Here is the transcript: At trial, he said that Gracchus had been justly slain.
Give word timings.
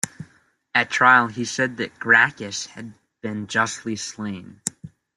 At 0.73 0.89
trial, 0.89 1.27
he 1.27 1.45
said 1.45 1.77
that 1.77 1.99
Gracchus 1.99 2.65
had 2.73 2.95
been 3.21 3.45
justly 3.45 3.95
slain. 3.95 4.59